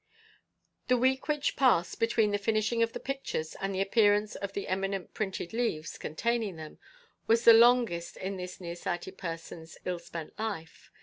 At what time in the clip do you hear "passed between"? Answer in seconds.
1.55-2.31